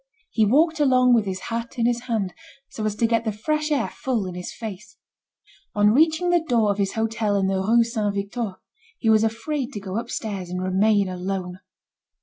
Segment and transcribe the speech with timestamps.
[0.31, 2.33] He walked along with his hat in his hand,
[2.71, 4.97] so as to get the fresh air full in his face.
[5.75, 8.55] On reaching the door of his hotel in the Rue Saint Victor,
[8.97, 11.59] he was afraid to go upstairs, and remain alone.